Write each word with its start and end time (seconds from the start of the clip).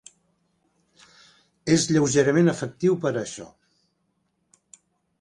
És 1.77 1.87
lleugerament 1.93 2.51
efectiu 2.57 2.99
per 3.07 3.15
a 3.15 3.17
això. 3.25 3.49